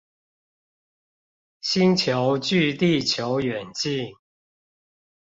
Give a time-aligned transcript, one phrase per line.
[1.59, 4.13] 星球距地球遠近